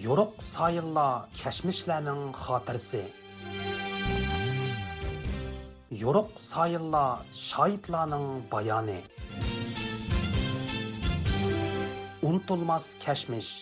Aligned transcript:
yoruq 0.00 0.40
sayınla 0.40 1.28
kəşmişlərinin 1.36 2.32
xatirəsi. 2.32 3.02
Yoruq 6.02 6.30
sayınla 6.40 7.04
şahidlərinin 7.36 8.48
bayanı. 8.52 8.98
Unutulmaz 12.22 12.94
kəşmiş 13.04 13.52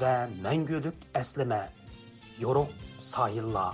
və 0.00 0.14
məngülük 0.46 1.08
əslimə. 1.22 1.62
Yoruq 2.38 2.70
sayınla. 2.98 3.72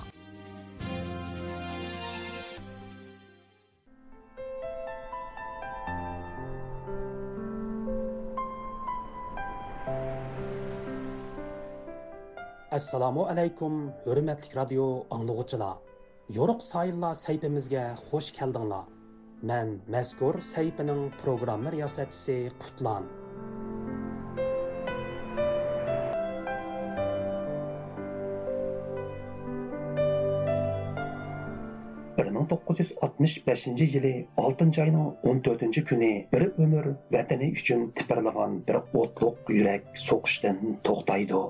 Assalomu 12.76 13.22
alaykum 13.32 13.74
hurmatli 14.04 14.56
radio 14.56 14.86
anglag'uchilar 15.16 15.76
yo'ruq 16.38 16.60
sayillar 16.64 17.14
saytimizga 17.20 17.84
xush 18.08 18.28
keldinglar. 18.38 18.84
Man 19.50 19.68
mazkur 19.94 20.34
saytining 20.52 21.00
programma 21.22 21.72
riyosatchisi 21.76 22.36
qutlan. 22.62 23.08
bir 32.18 32.28
ming 32.34 32.46
to'qqiz 32.52 32.78
yuz 32.82 32.90
oltmish 33.06 33.36
beshinchi 33.50 33.86
yili 33.94 34.14
oltinchi 34.46 34.80
oyning 34.86 35.30
o'n 35.30 35.44
to'rtinchi 35.48 35.82
kuni 35.90 36.14
bir 36.32 36.50
umr 36.64 36.94
vatani 37.16 37.52
uchun 37.60 37.90
tipirlagan 38.00 38.64
bir 38.68 38.82
o'tliq 39.02 39.54
yurak 39.60 40.02
so'qishdan 40.08 40.60
to'xtaydi. 40.88 41.46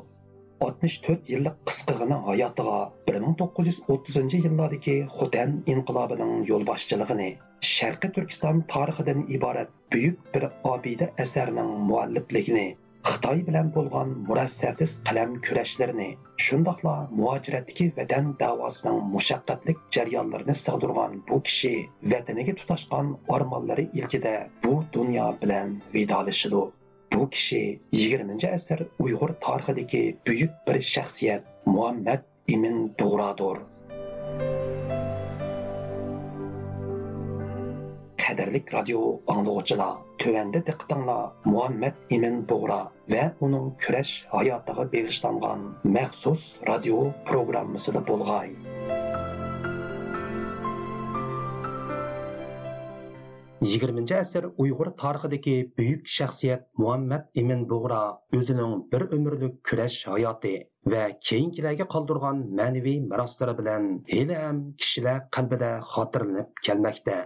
64 0.64 1.30
yillik 1.32 1.56
qisqigina 1.70 2.18
hayotiga 2.28 2.78
1930 3.10 4.38
yillardagi 4.46 4.96
Xotan 5.16 5.52
inqilobining 5.74 6.32
yo'lboshchiligini 6.52 7.28
Sharqi 7.72 8.10
Turkiston 8.18 8.64
tarixidan 8.74 9.22
iborat 9.38 9.76
buyuk 9.96 10.34
bir 10.34 10.48
obida 10.74 11.08
asarning 11.26 11.72
muallifligini 11.92 12.66
Xitoy 13.06 13.40
bilan 13.48 13.68
bo'lgan 13.74 14.14
murassasiz 14.28 14.92
qalam 15.08 15.34
kurashlarini, 15.48 16.06
shundoqla 16.44 16.94
muajiratdagi 17.18 17.86
vatan 17.98 18.32
davosining 18.40 18.96
mushaqqatlik 19.12 19.84
jarayonlarini 19.96 20.56
sig'dirgan 20.62 21.14
bu 21.28 21.38
kishi 21.50 21.70
vataniga 22.14 22.56
tutashgan 22.62 23.12
ormonlari 23.36 23.84
ilkida 24.00 24.34
bu 24.64 24.74
dunyo 24.98 25.28
bilan 25.44 25.76
vidolashidi. 25.94 26.64
bu 27.12 27.30
kishi 27.30 27.80
20 27.92 28.48
asr 28.52 28.82
uyg'ur 28.98 29.34
tarixidagi 29.46 30.04
buyuk 30.26 30.50
bir 30.66 30.80
shaxsiyat 30.82 31.44
muhammad 31.66 32.22
ibn 32.48 32.90
Doğradır. 32.98 33.58
Qadirlik 38.26 38.72
radio 38.74 39.00
anlıqçılar, 39.32 39.98
tövəndə 40.22 40.60
diqqətinlə 40.66 41.18
Muhammed 41.46 41.98
İmin 42.16 42.40
Doğra 42.50 42.80
və 43.12 43.28
onun 43.46 43.68
kürəş 43.82 44.10
hayatığa 44.32 44.86
bagishlangan 44.94 45.62
məxsus 45.96 46.48
radio 46.70 47.04
programmasida 47.28 48.02
bo'lg'ay 48.08 48.50
20 53.64 54.12
asr 54.14 54.46
uyg'ur 54.62 54.88
tarixidagi 55.02 55.52
buyuk 55.78 56.08
shaxsiyat 56.14 56.64
muhammad 56.82 57.22
Emin 57.42 57.62
bug'ra 57.70 58.00
o'zining 58.38 58.74
bir 58.94 59.04
umrlik 59.16 59.54
kurash 59.68 59.96
hayoti 60.14 60.52
va 60.94 61.04
keyingilarga 61.28 61.86
qoldirgan 61.94 62.42
ma'naviy 62.58 62.98
meroslari 63.12 63.54
bilan 63.60 63.86
hali 64.10 64.36
ham 64.40 64.58
kishilar 64.82 65.16
qalbida 65.36 65.70
xotirlanib 65.92 66.50
kelmoqda. 66.68 67.16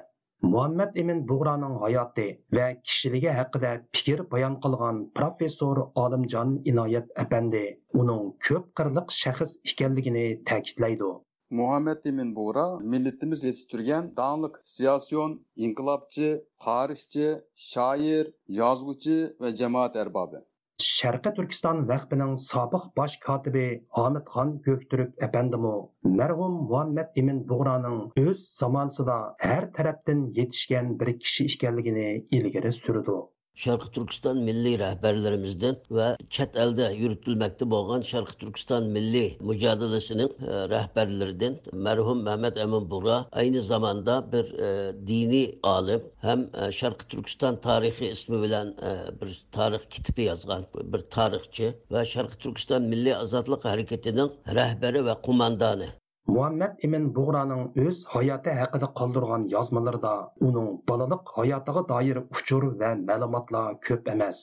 Muhammad 0.52 1.00
Emin 1.02 1.24
Bug'raning 1.32 1.74
hayoti 1.84 2.28
va 2.58 2.68
kishiligi 2.90 3.32
haqida 3.38 3.72
fikr 3.96 4.22
bayon 4.34 4.54
qilgan 4.66 5.00
professor 5.18 5.82
olimjon 6.04 6.54
inoyat 6.74 7.10
apandi 7.24 7.64
uning 8.04 8.22
ko'p 8.48 8.70
qirliq 8.80 9.16
shaxs 9.22 9.56
ekanligini 9.72 10.24
ta'kidlaydi. 10.52 11.10
Muhammad 11.58 12.04
emin 12.10 12.28
bug'ra 12.34 12.64
millatimiz 12.92 13.40
yetishtirgan 13.46 14.10
dаңлык 14.20 14.58
siyosiyon 14.74 15.32
inqilobchi 15.68 16.28
tarixchi 16.66 17.26
shoir 17.70 18.30
yozuvchi 18.60 19.16
va 19.44 19.50
jamoat 19.62 19.98
arbobi 20.02 20.42
sharqi 20.88 21.32
turkiston 21.38 21.82
vaqtining 21.88 22.36
sobiq 22.42 22.84
bosh 23.00 23.16
kotibi 23.26 23.64
omidxon 24.04 24.54
ko'ktürk 24.68 25.18
apandimu 25.28 25.74
marhum 26.20 26.54
muhammad 26.70 27.20
emin 27.24 27.42
bug'roning 27.50 27.98
o'z 28.24 28.46
zamonasida 28.60 29.18
har 29.48 29.64
tarafdan 29.80 30.24
yetishgan 30.38 30.94
bir 31.02 31.12
kishi 31.24 31.50
ekanligini 31.54 32.08
ilgari 32.40 32.72
surdi 32.82 33.18
sharqi 33.54 33.90
Türkistan 33.90 34.36
milliy 34.36 34.78
rahbarlarimizdan 34.78 35.76
va 35.90 36.16
chet 36.30 36.56
elda 36.56 36.90
yuritilmoqda 36.90 37.70
bo'lgan 37.74 38.02
sharqi 38.10 38.36
Türkistan 38.42 38.88
milliy 38.96 39.28
mücadiləsinin 39.50 40.30
e, 40.30 40.56
rəhbərlərindən 40.74 41.58
mərhum 41.88 42.24
Məhəmməd 42.28 42.60
Əmin 42.64 42.88
Bura 42.94 43.18
aynı 43.42 43.62
zamanda 43.70 44.16
bir 44.32 44.52
e, 44.68 44.70
dini 45.06 45.44
alim, 45.62 46.02
ham 46.26 46.46
e, 46.54 46.72
sharqi 46.80 47.08
Türkistan 47.14 47.60
tarixi 47.68 48.10
ismi 48.16 48.42
bilan 48.42 48.74
e, 48.90 48.92
bir 49.20 49.44
tarix 49.52 49.88
kitibi 49.90 50.28
yozgan 50.30 50.66
bir 50.92 51.06
tarixchi 51.16 51.74
va 51.90 52.04
sharqi 52.04 52.38
Türkistan 52.38 52.82
milliy 52.82 53.16
ozodlik 53.16 53.64
harakatining 53.64 54.30
rahbari 54.60 55.04
va 55.04 55.20
qo'mondoni 55.26 55.90
muhammad 56.34 56.82
imin 56.86 57.06
bug'roning 57.18 57.62
o'z 57.84 58.00
hayoti 58.14 58.56
haqida 58.60 58.88
qoldirgan 59.00 59.46
yozmalarida 59.54 60.14
uning 60.48 60.68
bolalik 60.90 61.32
hayotiga 61.36 61.82
doir 61.92 62.20
uchur 62.24 62.66
va 62.82 62.90
ma'lumotlar 63.08 63.78
ko'p 63.88 64.10
emas. 64.14 64.42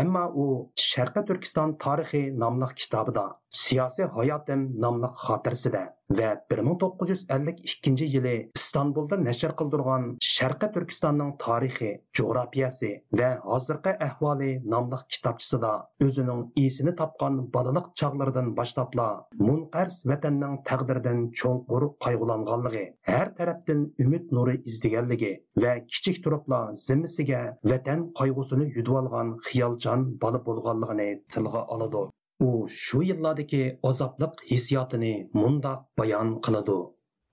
Ammo 0.00 0.24
u 0.42 0.46
sharqi 0.88 1.22
turkiston 1.30 1.72
tarixi 1.84 2.22
nomli 2.42 2.68
kitobida 2.82 3.24
siyosiy 3.60 4.06
hayotim 4.16 4.60
nomli 4.82 5.08
xotirasida 5.22 5.80
va 6.18 6.28
1952 6.58 8.06
yili 8.12 8.32
istanbulda 8.58 9.16
nashr 9.24 9.52
qildirgan 9.58 10.06
sharqi 10.28 10.68
turkistonning 10.76 11.32
tarixi 11.44 11.90
jo'grafiyasi 12.20 12.90
va 13.20 13.28
hozirgi 13.48 13.92
ahvoli 14.06 14.48
nomli 14.74 15.00
kitobchisida 15.16 15.72
o'zining 16.06 16.40
esini 16.64 16.94
topgan 17.02 17.36
bolalik 17.56 17.90
chog'laridan 18.02 18.48
boshlabla 18.60 19.08
munqars 19.48 19.98
vatanning 20.12 20.56
taqdiridan 20.70 21.20
cho'nqur 21.42 21.88
qayg'ulanganligi 22.06 22.86
har 23.10 23.34
tarafdan 23.42 23.84
umid 24.06 24.34
nuri 24.38 24.56
izdeganligi 24.72 25.34
va 25.66 25.76
kichik 25.92 26.24
turibla 26.28 26.62
zimmasiga 26.86 27.44
vatan 27.74 28.08
qayg'usini 28.22 28.72
yudib 28.78 28.98
olgan 29.04 29.36
xiyolchan 29.50 30.10
bola 30.26 30.44
bo'lganligini 30.50 31.10
tilga 31.36 31.68
oladi. 31.76 32.08
U 32.48 32.50
shu 32.82 33.02
yillardagi 33.08 33.62
azobliq 33.90 34.42
hissiyotini 34.50 35.12
mundoq 35.42 35.86
bayon 36.00 36.34
qiladi. 36.46 36.78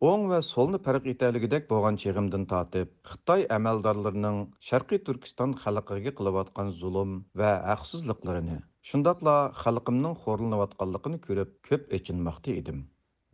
O'ng 0.10 0.26
va 0.32 0.40
so'lni 0.48 0.80
farq 0.88 1.08
etayligidek 1.14 1.66
bo'lgan 1.72 1.98
chig'imdan 2.02 2.44
tortib 2.52 2.92
xitoy 3.12 3.42
amaldorlarining 3.56 4.38
sharqiy 4.68 5.02
turkiston 5.08 5.56
xalqiga 5.64 6.14
qilayotgan 6.20 6.70
zulm 6.82 7.16
va 7.42 7.52
haqsizliklarini 7.72 8.58
shundoqla 8.92 9.36
xalqimning 9.64 10.16
xo'rlanayotganligini 10.24 11.20
ko'rib 11.26 11.52
ko'p 11.70 11.98
echinmoqda 11.98 12.56
edim. 12.62 12.80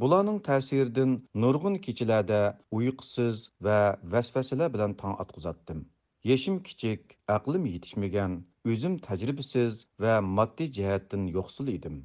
Bularning 0.03 0.39
ta'siridan 0.47 1.11
nurg'un 1.43 1.75
kechalarda 1.85 2.39
uyqusiz 2.79 3.43
va 3.67 3.77
vasvasalar 4.15 4.73
bilan 4.77 4.97
tong 5.01 5.13
otqizatdim. 5.25 5.85
Yeshim 6.29 6.55
kichik 6.67 7.01
aqlim 7.37 7.65
yetishmagan 7.71 8.31
o'zim 8.73 8.93
tajribasiz 9.07 9.81
va 10.03 10.13
moddiy 10.37 10.69
jihatdan 10.77 11.27
yo'qsil 11.35 11.67
edim. 11.73 11.97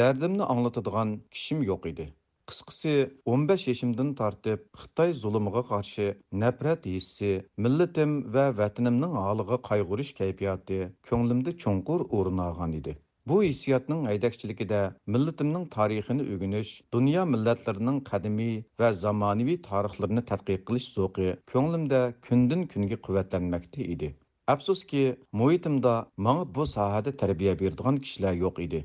Dardimni 0.00 0.44
anglatadigan 0.52 1.14
kishim 1.36 1.64
yo'q 1.70 1.88
edi. 1.92 2.06
Qisqasi 2.50 2.92
15 3.32 3.66
yoshimdan 3.70 4.12
tortib 4.20 4.64
xitoy 4.82 5.14
zulmiga 5.22 5.62
qarshi 5.72 6.06
nafrat 6.42 6.86
hissi 6.92 7.32
millatim 7.66 8.12
va 8.34 8.44
vatanimning 8.60 9.14
holiga 9.24 9.58
qayg'urish 9.70 10.12
kayfiyati 10.20 10.80
ko'nglimda 11.10 11.56
cho'nqur 11.64 12.06
o'rin 12.18 12.44
olgan 12.48 12.78
edi. 12.80 12.96
Bu 13.30 13.36
hissiyotning 13.42 14.02
haydakchiligida 14.10 14.80
millatimning 15.14 15.68
tarixini 15.76 16.24
o'rganish 16.32 16.72
dunyo 16.96 17.22
millatlarining 17.34 18.02
qadimiy 18.10 18.56
va 18.82 18.90
zamonaviy 19.04 19.58
tarixlarini 19.68 20.24
tadqiq 20.32 20.66
qilish 20.70 20.88
zo'qi 20.98 21.30
ko'nglimda 21.54 22.00
kundan 22.28 22.68
kunga 22.74 23.00
quvvatlanmoqda 23.08 23.88
edi 23.96 24.10
Afsuski, 24.52 25.02
muhitimda 25.40 25.92
manga 26.24 26.44
bu 26.56 26.66
sohada 26.72 27.12
tarbiya 27.20 27.52
beradigan 27.60 28.00
kishilar 28.06 28.34
yo'q 28.40 28.60
edi. 28.64 28.80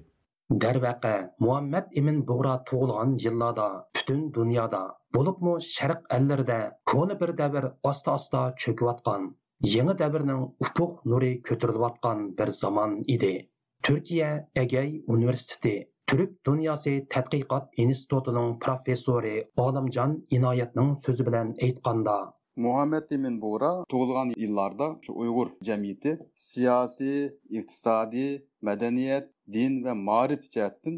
Darvaqa, 0.66 1.12
Muhammad 1.46 1.90
ibn 2.02 2.22
Bug'ra 2.30 2.54
tug'ilgan 2.70 3.18
yillarda 3.24 3.66
butun 3.98 4.22
dunyoda, 4.38 4.80
bo'libmi 5.18 5.58
sharq 5.66 6.08
ellarida 6.20 6.60
koni 6.94 7.20
bir 7.24 7.36
davr 7.42 7.68
osta 7.92 8.16
osta 8.20 8.46
cho'kayotgan, 8.66 9.28
yangi 9.74 9.98
davrning 10.04 10.42
ufuq 10.68 10.96
nuri 11.14 11.34
ko'tarilayotgan 11.50 12.28
bir 12.40 12.58
zamon 12.64 12.96
edi. 13.18 13.34
Turkiya 13.84 14.50
Egey 14.56 15.04
universiteti 15.08 15.92
Türk 16.08 16.46
Dünyası 16.48 16.90
Tədqiqat 16.90 17.70
İnstitutunun 17.78 18.60
professori 18.60 19.48
Olimjon 19.58 20.26
Inoyatning 20.32 20.98
so'zi 20.98 21.26
bilan 21.28 21.56
aytganda 21.62 22.18
muhammad 22.66 23.12
emin 23.18 23.36
bo'ra 23.42 23.70
tug'ilgan 23.92 24.32
yillarda 24.44 24.88
shu 25.04 25.14
uyg'ur 25.24 25.52
jamiyati 25.68 26.12
siyosiy 26.48 27.20
iqtisodiy 27.60 28.32
madaniyat 28.70 29.30
din 29.54 29.78
va 29.86 29.94
ma'rif 30.10 30.44
jihatdan 30.56 30.98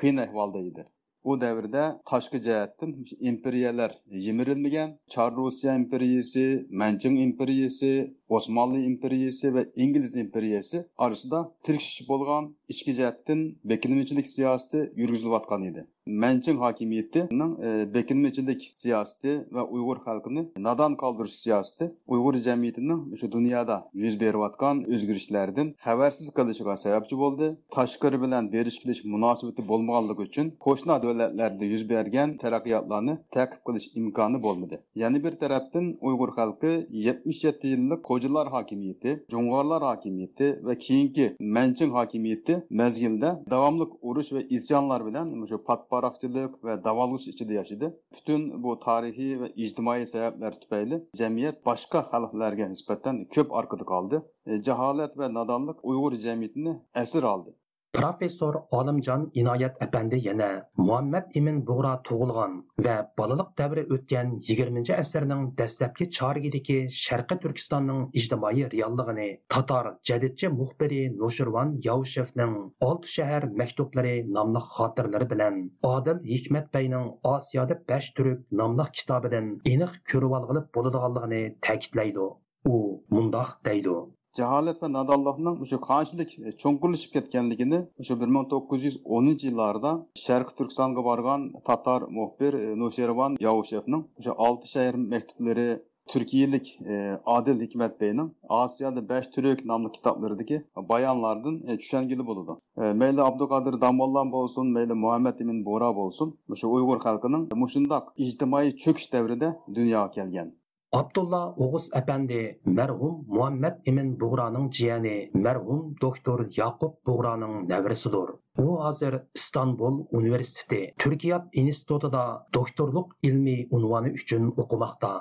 qiyin 0.00 0.18
ahvolda 0.24 0.60
edi. 0.70 0.84
Bu 1.24 1.40
davrda 1.40 1.84
tashqi 2.10 2.38
jihatdan 2.46 2.94
imperiyalar 3.30 3.92
yimirilmagan 4.26 4.90
char 5.14 5.30
rossiya 5.36 5.74
imperiyasi 5.82 6.46
manching 6.82 7.20
imperiyasi 7.26 7.92
Osmanlı 8.32 8.78
imperiyesi 8.78 9.54
ve 9.54 9.70
İngiliz 9.76 10.16
imperiyesi 10.16 10.86
arasında 10.98 11.54
tirkişip 11.62 12.08
bolgan 12.08 12.54
içki 12.68 12.94
cihettin 12.94 13.58
bekinimçilik 13.64 14.26
siyaseti 14.26 14.92
yürgüzülüp 14.96 15.52
idi. 15.70 15.86
Мәнчин 16.02 16.56
хакимиятының 16.58 17.50
бекинмечилек 17.94 18.62
сиясәте 18.74 19.34
ва 19.54 19.62
уйгыр 19.70 20.00
халкыны 20.02 20.42
надан 20.64 20.96
калдырыш 20.98 21.36
сиясәте 21.38 21.92
уйгыр 22.10 22.40
җәмгыятының 22.42 23.04
şu 23.20 23.28
дөньяда 23.30 23.76
йөз 23.94 24.16
берип 24.18 24.42
аткан 24.48 24.80
үзгәрешләрдән 24.96 25.70
хәбәрсез 25.84 26.32
калышыга 26.34 26.74
сәбәпче 26.82 27.18
булды. 27.20 27.52
Ташкыр 27.76 28.18
белән 28.18 28.50
бериш-килеш 28.50 29.04
мөнәсәбәте 29.06 29.62
булмаганлыгы 29.68 30.26
өчен 30.26 30.50
кошна 30.66 30.98
дәүләтләрдә 31.04 31.70
йөз 31.70 31.86
бергән 31.92 32.34
тараккиятларны 32.42 33.20
тәкъип 33.30 33.62
кылыш 33.62 33.86
имканы 33.94 34.42
булмады. 34.42 34.82
Яни 34.98 35.22
бер 35.22 35.38
тарафтан 35.38 35.94
уйгыр 36.00 36.34
халкы 36.34 36.74
77 36.90 37.76
еллык 37.76 38.02
Gurgucılar 38.22 38.48
hakimiyeti, 38.54 39.12
Cungarlar 39.30 39.82
hakimiyeti 39.82 40.48
və 40.66 40.76
keyinki 40.78 41.24
Mənçin 41.56 41.90
hakimiyeti 41.90 42.58
məzgildə 42.80 43.32
davamlıq 43.54 43.96
uruş 44.10 44.28
və 44.36 44.42
isyanlar 44.58 45.02
bilən 45.08 45.32
şu 45.50 45.58
patparaqçılıq 45.70 46.54
və 46.68 46.76
davalış 46.84 47.26
içində 47.32 47.56
yaşadı. 47.56 47.90
Bütün 48.14 48.44
bu 48.62 48.76
tarixi 48.84 49.26
və 49.40 49.48
ictimai 49.66 50.04
səbəblər 50.12 50.60
tüpəyli 50.60 51.00
cəmiyyət 51.22 51.58
başqa 51.66 52.04
xalqlərə 52.12 52.70
nisbətən 52.76 53.24
köp 53.38 53.58
arqada 53.62 53.88
qaldı. 53.90 54.22
E, 54.46 54.62
Cəhalət 54.70 55.18
və 55.18 55.32
nadanlıq 55.40 55.82
Uyğur 55.82 56.14
cəmiyyətini 56.28 56.78
əsir 57.02 57.26
aldı. 57.34 57.56
Professor 57.96 58.54
olimjon 58.76 59.24
inoyat 59.40 59.74
apandi 59.86 60.18
yana 60.26 60.46
muhammad 60.76 61.34
imin 61.40 61.56
bug'ro 61.70 61.90
tug'ilgan 62.08 62.52
va 62.86 62.94
bolalik 63.20 63.50
davri 63.60 63.82
o'tgan 63.96 64.30
yigirmanchi 64.48 64.94
asrning 65.02 65.42
dastlabki 65.58 66.06
chorigidagi 66.18 66.78
sharqi 67.00 67.38
turkistonning 67.42 68.00
ijtimoiy 68.22 68.64
reallig'ini 68.76 69.28
tatar 69.56 69.90
jadidchi 70.12 70.50
muxbiri 70.60 71.02
nushirvon 71.24 71.74
yovshevning 71.88 72.56
olti 72.88 73.12
shahar 73.16 73.48
maktublari 73.62 74.14
nomli 74.38 74.64
xotirlari 74.70 75.28
bilan 75.34 75.60
odil 75.90 76.24
hikmatbayning 76.32 77.06
osiyoda 77.34 77.78
bash 77.92 78.10
turk 78.20 78.48
nomli 78.62 78.88
kitobidan 79.02 79.52
aniq 79.74 80.00
ko'rib 80.14 80.38
olg'ilib 80.40 80.72
bo'ladiganligini 80.78 81.44
ta'kidlaydi. 81.68 82.26
U 82.74 82.76
mundoq 83.14 83.54
deydi. 83.70 84.00
Jaholat 84.38 84.82
va 84.82 84.88
nodonlikning 84.96 85.56
o'sha 85.66 85.78
qanchalik 85.88 86.30
e, 86.46 86.52
cho'nqirlashib 86.62 87.14
ketganligini 87.16 87.80
o'sha 88.04 88.18
bir 88.20 88.34
ming 88.36 88.46
to'qqiz 88.52 88.88
yuz 88.88 88.96
o'ninchi 89.16 89.48
yillarda 89.50 89.92
sharqi 90.24 90.52
turkistonga 90.58 91.06
borgan 91.10 91.48
tatar 91.70 92.00
muxbir 92.18 92.52
e, 92.64 92.66
nushervon 92.82 93.40
yavushevning 93.46 94.02
o'sha 94.18 94.38
olti 94.48 94.74
shahar 94.74 95.00
maktublari 95.14 95.70
turkiyalik 96.12 96.78
e, 96.86 97.18
odil 97.26 97.60
hikmat 97.60 98.00
beyning 98.00 98.30
osiyoda 98.48 99.08
bash 99.08 99.28
turk 99.34 99.64
nomli 99.70 99.92
kitoblaridagi 99.96 100.58
bayonlardan 100.92 101.60
e, 101.68 101.76
tushangili 101.82 102.26
bo'ladi 102.30 102.56
e, 102.82 102.92
mayli 103.02 103.22
abduqodir 103.28 103.80
damollan 103.84 104.32
bo'lsin 104.36 104.72
mayli 104.76 104.94
muhammad 105.04 105.44
ibn 105.44 105.62
bo'ra 105.68 105.90
bo'lsin 106.00 106.34
o'sha 106.56 106.72
uyg'ur 106.76 106.98
xalqining 107.06 107.44
mushundoq 107.62 108.10
ijtimoiy 108.26 108.74
cho'kish 108.82 109.08
davrida 109.14 109.54
dunyoga 109.78 110.10
kelgan 110.16 110.52
Abdulla 110.96 111.38
o'g'iz 111.64 111.84
apandi 111.98 112.38
marhum 112.78 113.12
muhammad 113.34 113.76
ibn 113.92 114.08
bug'roning 114.22 114.66
jiyani 114.78 115.14
marhum 115.46 115.78
doktor 116.02 116.42
Yaqub 116.56 116.98
bug'roning 117.10 117.54
navrisidir 117.70 118.32
u 118.64 118.66
hozir 118.82 119.16
istanbul 119.40 119.96
Universiteti 120.20 120.82
turkiyat 121.04 121.48
institutida 121.64 122.26
doktorluq 122.58 123.16
ilmiy 123.30 123.64
unvoni 123.80 124.12
uchun 124.20 124.52
o'qimoqda 124.64 125.12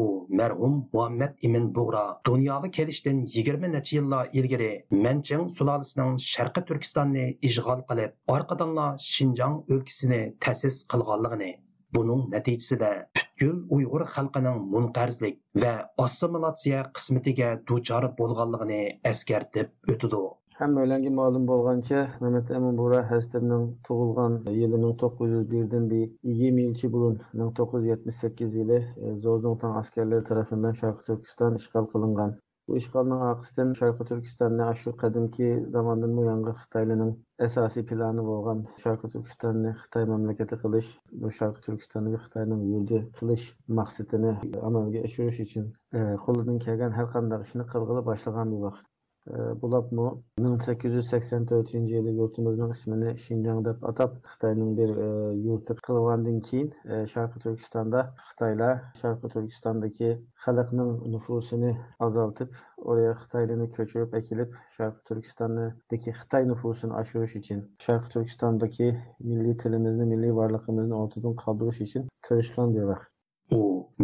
u 0.00 0.04
marhum 0.42 0.80
muhammad 0.94 1.44
ibn 1.50 1.68
bug'ro 1.80 2.06
dunyoga 2.30 2.72
kelishdan 2.80 3.22
yigirma 3.36 3.74
necha 3.76 3.96
yillar 3.98 4.32
ilgari 4.42 4.72
manchang 5.08 5.46
sulolasining 5.58 6.18
sharqi 6.30 6.68
turkistonni 6.72 7.30
ishg'ol 7.50 7.86
qilib 7.90 8.36
orqadanla 8.38 8.90
shinjong 9.12 9.62
o'lkasini 9.76 10.26
ta'sis 10.46 10.84
qilganligini 10.94 11.54
buning 11.98 12.28
natijasida 12.36 12.92
gul 13.42 13.56
uyg'ur 13.78 14.04
xalqining 14.16 14.58
munqarzlik 14.74 15.38
va 15.64 15.72
assimilatsiya 16.06 16.82
qismatiga 16.98 17.54
duchor 17.72 18.10
bo'lganligini 18.20 18.82
eskartib 19.12 19.94
o'tidi 19.94 20.22
hammalarga 20.60 21.10
ma'lum 21.16 21.44
bo'lgancha 21.48 21.98
mamat 22.22 22.48
amin 22.58 22.78
bura 22.78 23.02
hazratimning 23.10 23.66
tug'ilgan 23.88 24.32
yili 24.60 24.80
ming 24.84 24.96
to'qqiz 25.02 25.34
yuz 25.34 25.44
birdan 25.52 25.84
yigirma 25.98 26.64
yilcha 26.64 26.90
burun 26.94 27.20
ming 27.40 27.52
to'qqiz 27.58 27.84
yuz 27.84 27.90
yetmish 27.92 28.18
sakkiz 28.24 28.56
yili 28.60 28.78
e, 29.04 29.14
askarlari 29.82 30.24
tarafidan 30.30 30.74
sharqi 30.80 31.06
turkiston 31.10 31.60
ishg'ol 31.60 31.86
qilingan. 31.94 32.34
Bu 32.68 32.76
ishg'olning 32.80 33.22
orqasidan 33.26 33.70
sharqi 33.80 34.06
turkistonni 34.10 34.64
shu 34.82 34.92
qadimki 35.02 35.48
zamondan 35.76 36.16
buyangi 36.18 36.54
xitoylarning 36.62 37.12
asosiy 37.46 37.84
plani 37.90 38.24
bo'lgan 38.28 38.60
sharqi 38.82 39.10
turkistonni 39.14 39.72
xitoy 39.84 40.08
mamlakati 40.12 40.60
qilish 40.64 40.90
bu 41.22 41.32
sharqi 41.38 41.64
turkistonni 41.66 42.20
xitoyning 42.26 42.66
yurdi 42.72 43.00
qilish 43.20 43.46
maqsadini 43.80 44.34
amalga 44.70 45.04
oshirish 45.10 45.40
uchun 45.46 45.66
e, 45.98 46.04
qo'lidan 46.26 46.62
kelgan 46.66 46.96
har 46.98 47.10
qanday 47.16 47.48
ishni 47.48 47.68
qilg'ili 47.74 48.04
boshlagan 48.10 48.54
bir 48.54 48.64
vaqt 49.28 49.60
Bulabmu 49.62 50.22
1884 50.38 51.74
yili 51.74 52.12
yurtimizning 52.16 52.70
ismini 52.70 53.16
Shinjang 53.24 53.64
deb 53.64 53.82
atab 53.90 54.14
Xitoyning 54.32 54.70
bir 54.78 54.92
e, 55.06 55.08
yurti 55.46 55.74
qilgandan 55.88 56.38
keyin 56.48 56.70
e, 56.84 57.06
Sharqi 57.12 57.42
Turkistonda 57.44 58.04
Xitoylar 58.28 58.80
Sharqi 59.00 59.32
Turkistondagi 59.34 60.10
xalqning 60.46 60.94
nufusini 61.16 61.74
azaltib, 62.08 62.56
oraya 62.78 63.12
Xitoylarni 63.24 63.68
ko'chirib 63.76 64.16
akilib, 64.20 64.56
Sharqi 64.78 65.04
Turkistondagi 65.12 66.16
Xitoy 66.22 66.48
nufusini 66.52 66.98
oshirish 67.02 67.36
uchun, 67.42 67.62
Sharqi 67.86 68.16
Turkistondagi 68.16 68.90
milliy 69.28 69.60
tilimizni, 69.64 70.10
milliy 70.14 70.34
borliqimizni 70.40 71.00
ortidan 71.04 71.38
qoldirish 71.44 71.84
uchun 71.88 72.10
tirishgan 72.30 72.76
bir 72.78 72.92
vaqt. 72.94 73.17
U 73.56 73.60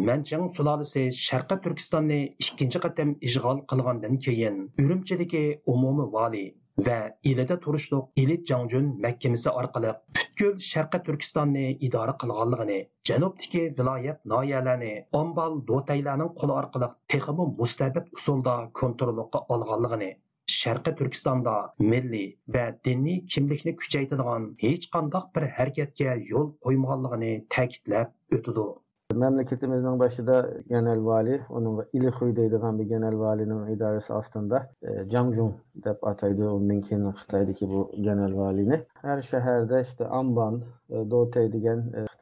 manchang 0.09 0.45
sulolasi 0.57 1.05
sharqi 1.27 1.57
turkistonni 1.65 2.21
ikkinchi 2.45 2.81
qatam 2.85 3.11
ishg'ol 3.31 3.59
qilgandan 3.73 4.21
keyin 4.27 4.61
urumchidagi 4.85 5.43
umumiy 5.75 6.09
vali 6.15 6.45
va 6.87 6.97
ilida 7.33 7.57
turishliq 7.65 8.23
ilit 8.23 8.47
jangjun 8.51 8.87
mahkamasi 9.07 9.51
orqali 9.63 9.93
butkul 10.19 10.57
sharqi 10.69 11.01
turkistonni 11.09 11.65
idora 11.89 12.15
qilganligini 12.23 12.79
janubdagi 13.11 13.63
viloyat 13.81 14.25
noyalarni 14.33 14.93
ombal 15.23 15.61
do'taylarning 15.73 16.33
qo'li 16.43 16.57
orqali 16.61 16.89
texmi 17.15 17.49
mustabid 17.63 18.13
usulda 18.21 18.57
kontrolga 18.83 19.43
olganligini 19.57 20.11
sharqi 20.57 20.95
turkistonda 21.03 21.55
milliy 21.93 22.27
va 22.57 22.65
diniy 22.89 23.21
kimlikni 23.35 23.77
kuchaytiradigan 23.83 24.49
hech 24.65 24.89
qanday 24.97 25.29
bir 25.37 25.51
harakatga 25.59 26.17
yo'l 26.33 26.49
qo'ymaganligini 26.67 27.33
ta'kidlab 27.57 28.39
o'tdi. 28.39 28.67
Memleketimizin 29.12 29.99
başında 29.99 30.50
genel 30.68 31.04
vali, 31.04 31.42
onun 31.50 31.84
İlixuy 31.92 32.37
deydiğen 32.37 32.78
bir 32.78 32.84
genel 32.84 33.18
valinin 33.18 33.66
idaresi 33.66 34.12
aslında 34.12 34.70
e, 34.82 35.08
Cangjun 35.08 35.54
dep 35.75 36.06
ataydı 36.06 36.50
ondan 36.50 36.80
keyin 36.80 37.12
Xitoydagi 37.12 37.68
bu 37.68 37.90
genel 38.00 38.37
valini. 38.37 38.87
Her 39.02 39.20
şehirde 39.20 39.80
işte 39.80 40.06
Amban, 40.06 40.62
e, 40.90 41.11
Doğutay 41.11 41.46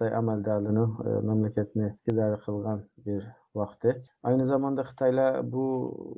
e, 0.01 0.05
amaldorligi 0.05 0.81
e, 1.09 1.27
mamlakatni 1.27 1.97
idora 2.07 2.37
qilgan 2.37 2.83
bir 3.07 3.42
vakti. 3.55 4.05
Aynı 4.23 4.45
zamanda 4.45 4.83
Xitayla 4.83 5.53
bu 5.53 5.65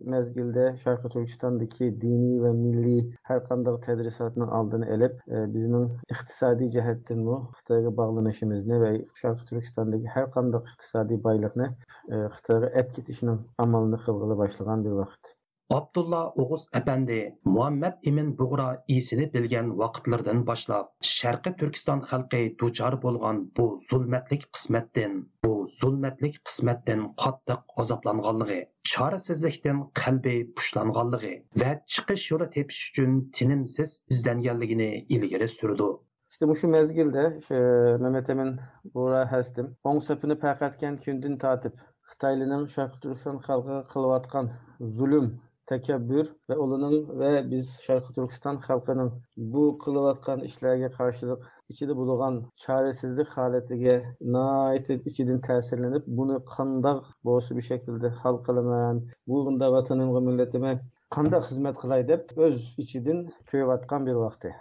mezgilde 0.04 0.76
Şarkı 0.84 1.08
Türkistan'daki 1.08 2.00
dini 2.00 2.44
ve 2.44 2.52
milli 2.52 3.16
her 3.22 3.44
qandaq 3.44 3.80
tədrisatını 3.86 4.50
aldığını 4.50 4.86
elib, 4.86 5.14
e, 5.28 5.54
bizim 5.54 5.84
iqtisadi 6.10 6.70
cəhətdən 6.76 7.24
bu 7.26 7.38
Xitayla 7.58 7.96
bağlanışımızını 7.96 8.80
və 8.84 8.90
Şarkı 9.14 9.46
Türkistan'daki 9.46 10.06
her 10.16 10.30
qandaq 10.30 10.68
iqtisadi 10.74 11.24
baylığını 11.24 11.70
e, 12.08 12.26
Xitayla 12.36 12.68
ət 12.82 12.96
getişinin 12.96 13.40
amalını 13.58 13.98
qılğılı 14.06 14.38
başlayan 14.38 14.84
bir 14.84 14.90
vaxt. 14.90 15.34
Abdulla 15.74 16.30
Oğuz 16.30 16.66
apandi 16.72 17.38
muhammad 17.44 17.92
İmin 18.02 18.38
Buğra 18.38 18.84
isini 18.88 19.34
bilgan 19.34 19.78
vaqtlardan 19.78 20.46
boshlab 20.46 20.86
Sharqi 21.00 21.56
Turkiston 21.56 22.00
xalqi 22.10 22.58
duchor 22.60 22.94
bo'lgan 23.04 23.36
bu 23.56 23.78
zulmatlik 23.88 24.42
qismatdan 24.54 25.12
bu 25.44 25.66
zulmatlik 25.80 26.36
qismatdan 26.44 27.00
qattiq 27.22 27.60
azoblanganligi 27.82 28.60
chorasizlikdan 28.90 29.78
qalbi 30.00 30.34
pushlanganligi 30.56 31.32
va 31.62 31.70
chiqish 31.94 32.26
yo'li 32.32 32.48
tepish 32.56 32.82
uchun 32.90 33.10
tinimsiz 33.38 33.90
izlanganligini 34.10 34.90
ilgari 35.08 35.48
surdi. 35.48 35.88
İşte 36.30 36.48
bu 36.48 36.56
şu 36.56 36.68
mezgilde 36.68 37.40
şu 37.48 37.54
Mehmet 38.02 38.30
Emin 38.30 38.52
Buğra 38.94 39.24
Həstim 39.32 39.66
oң 39.90 39.98
söpünü 40.10 40.38
pəqətkən 40.44 41.00
kündün 41.04 41.36
tatip 41.38 41.74
Xitaylı'nın 42.10 42.66
Şarkı 42.66 43.00
Türkistan 43.00 43.38
halkı 43.38 43.88
kılvatkan 43.92 44.50
zulüm, 44.80 45.40
tekebbür 45.66 46.32
ve 46.50 46.56
olunun 46.56 47.20
ve 47.20 47.50
biz 47.50 47.78
Şarkı 47.82 48.12
Türkistan 48.12 48.56
halkının 48.56 49.12
bu 49.36 49.78
kılıvatkan 49.78 50.40
işlerge 50.40 50.88
karşılık 50.88 51.52
içinde 51.68 51.96
bulunan 51.96 52.50
çaresizlik 52.54 53.28
haletige 53.28 54.04
nait 54.20 54.90
içidin 54.90 55.40
tesirlenip 55.40 56.02
bunu 56.06 56.44
kandak 56.44 57.04
boğusu 57.24 57.56
bir 57.56 57.62
şekilde 57.62 58.08
hal 58.08 58.36
kılınan 58.36 59.06
bu 59.26 59.46
bunda 59.46 59.72
vatanım 59.72 60.14
ve 60.14 60.20
milletime 60.20 60.80
kandak 61.10 61.50
hizmet 61.50 61.76
kılay 61.76 62.08
dep 62.08 62.38
öz 62.38 62.74
içidin 62.78 63.30
köyvatkan 63.46 64.06
bir 64.06 64.12
vakti. 64.12 64.54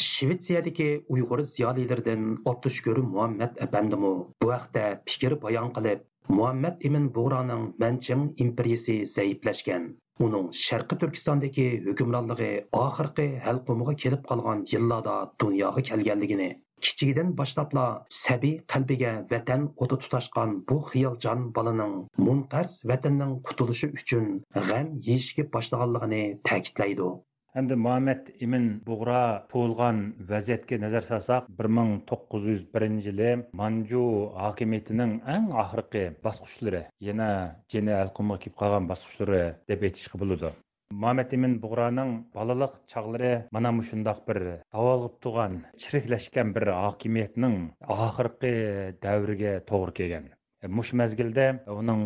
Shvetsiyadagi 0.00 1.04
Uyg'ur 1.08 1.40
ziyolilaridan 1.40 2.38
Abdushkur 2.46 2.96
Muhammad 2.96 3.56
apandimu 3.56 4.34
bu 4.42 4.52
haqda 4.52 5.02
fikr 5.06 5.42
bayon 5.42 5.72
qilib, 5.72 6.00
Muhammad 6.28 6.76
Emin 6.80 7.14
Bug'roning 7.14 7.78
Manchang 7.78 8.40
imperiyasi 8.40 9.06
zaiflashgan, 9.06 9.96
uning 10.24 10.48
Sharqi 10.62 10.96
Turkistondagi 11.02 11.66
hukmronligi 11.84 12.48
oxirgi 12.80 13.28
halqumiga 13.44 13.94
kelib 14.02 14.26
qolgan 14.32 14.64
yillarda 14.72 15.14
dunyoga 15.44 15.84
kelganligini 15.90 16.48
kichigidan 16.86 17.32
boshlabla 17.38 17.84
sabiy 18.16 18.52
qalbiga 18.74 19.12
vatan 19.32 19.64
o'ti 19.86 19.98
tutashgan 20.04 20.52
bu 20.70 20.76
xiyoljon 20.90 21.46
bolaning 21.58 21.96
munqars 22.28 22.76
vatanning 22.92 23.34
qutulishi 23.48 23.90
uchun 24.00 24.28
g'am 24.68 24.92
yeyishga 25.08 25.46
boshlaganligini 25.56 26.22
ta'kidlaydi 26.50 27.08
Әнді 27.50 27.74
Мұхаммед 27.82 28.28
имін 28.46 28.66
Бұғыра 28.86 29.20
туылған 29.50 29.96
вәзетке 30.28 30.76
нәзір 30.78 31.02
салсақ, 31.02 31.48
1901 31.58 33.00
жылы 33.02 33.32
Манжу 33.58 34.02
хакимиятінің 34.36 35.16
әң 35.34 35.48
ақырқы 35.64 36.04
басқұшылыры, 36.22 36.84
яна 37.08 37.28
және 37.74 37.96
әлқымға 38.04 38.38
кеп 38.46 38.54
қалған 38.62 38.86
басқышлары 38.92 39.42
деп 39.66 39.82
етішкі 39.90 40.22
болуды. 40.22 40.54
Мұхаммед 40.94 41.34
имін 41.34 41.58
Бұғыраның 41.64 42.16
балалық 42.38 42.78
чағылыры 42.94 43.34
мана 43.50 43.74
мұшындақ 43.80 44.24
бір 44.30 44.44
тауалғып 44.70 45.18
туған, 45.26 45.64
шірікләшкен 45.82 46.54
бір 46.54 46.76
хакимиятінің 46.78 47.62
ақырқы 47.98 48.54
дәуірге 49.02 49.58
тоғыр 49.66 49.98
келген. 49.98 50.36
Э, 50.60 50.68
Мұш 50.68 50.90
мәзгілді 51.00 51.44
оның 51.72 52.00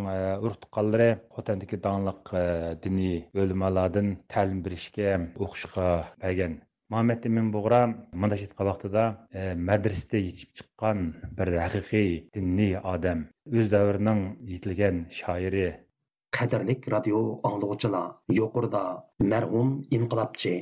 ұрт 0.46 0.66
э, 0.66 0.68
қалдыры 0.76 1.06
қотандығы 1.34 1.78
даңлық 1.82 2.28
э, 2.38 2.42
діни 2.84 3.24
өлім 3.34 3.64
аладың 3.66 4.12
тәлім 4.30 4.60
бірішке 4.62 5.08
оқшыға 5.46 5.88
бәген. 6.22 6.54
Мамет 6.94 7.26
Емен 7.26 7.48
Бұғыра 7.50 7.80
мұнда 8.14 8.38
жетқа 8.38 8.68
вақтыда 8.68 9.04
етіп 9.34 10.60
шыққан 10.60 11.02
бір 11.34 11.50
әқиқи 11.64 12.04
діни 12.36 12.70
адам. 12.78 13.26
Өз 13.50 13.72
дәуірінің 13.74 14.22
етілген 14.58 15.04
шайыры. 15.18 15.66
Қадірлік 16.38 16.86
радио 16.94 17.24
аңлығы 17.50 17.80
жылы, 17.86 18.04
еқұрда 18.38 18.84
мәрғұм 19.34 19.74
инқылапчы, 19.98 20.54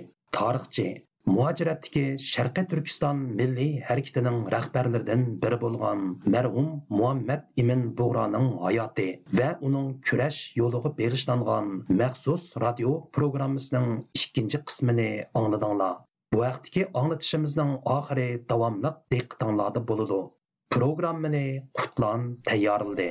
muajiratdagi 1.30 2.00
sharqiy 2.28 2.64
turkiston 2.70 3.18
milliy 3.40 3.68
harakatining 3.88 4.38
rahbarlaridan 4.54 5.22
biri 5.44 5.58
bo'lgan 5.64 6.00
marhum 6.34 6.68
muhammad 7.00 7.44
imin 7.62 7.84
bug'roning 8.00 8.48
hayoti 8.64 9.06
va 9.40 9.50
uning 9.68 9.88
kurash 10.08 10.40
yo'liga 10.60 10.92
berishlangan 11.00 11.70
maxsus 12.02 12.48
radio 12.64 12.94
programmasining 13.18 13.88
ikkinchi 14.20 14.62
qismini 14.70 15.08
angladinglar 15.42 15.94
bu 16.34 16.44
vaqtdagi 16.44 16.88
anglatishimizning 17.02 17.74
oxiri 17.96 18.28
davomli 18.54 18.96
diqqatinglarda 19.16 19.88
bo'ladi 19.92 20.22
programmani 20.76 21.46
qutlan 21.82 22.26
tayyorildi 22.50 23.10